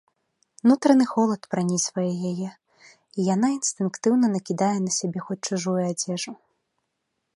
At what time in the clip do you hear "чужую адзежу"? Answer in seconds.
5.51-6.31